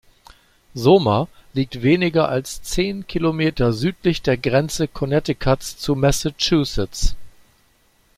[0.73, 7.15] Somer liegt weniger als zehn Kilometer südlich der Grenze Connecticuts zu Massachusetts.